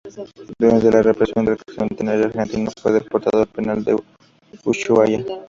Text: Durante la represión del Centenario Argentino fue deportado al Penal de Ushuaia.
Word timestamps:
Durante 0.59 0.89
la 0.89 1.03
represión 1.03 1.45
del 1.45 1.59
Centenario 1.77 2.25
Argentino 2.25 2.71
fue 2.81 2.91
deportado 2.93 3.43
al 3.43 3.49
Penal 3.49 3.83
de 3.83 3.95
Ushuaia. 4.65 5.23